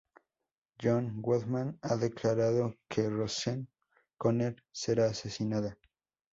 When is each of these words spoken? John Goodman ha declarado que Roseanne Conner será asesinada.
John 0.81 1.21
Goodman 1.21 1.77
ha 1.83 1.95
declarado 1.95 2.73
que 2.89 3.07
Roseanne 3.07 3.67
Conner 4.17 4.55
será 4.71 5.05
asesinada. 5.05 5.77